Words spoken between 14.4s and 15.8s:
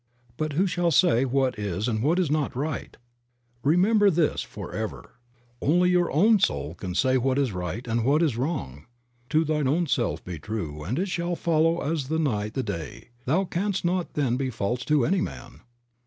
false to any man."